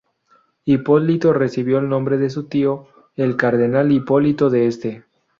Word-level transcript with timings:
Hipólito 0.65 1.31
recibió 1.31 1.77
el 1.77 1.87
nombre 1.87 2.17
de 2.17 2.31
su 2.31 2.45
tío, 2.47 2.87
el 3.15 3.35
cardenal 3.37 3.91
Hipólito 3.91 4.49
de 4.49 4.65
Este. 4.65 5.03